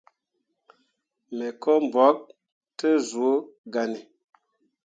[1.37, 3.37] Me ko mbwakke ah zuu
[3.73, 3.99] gahne.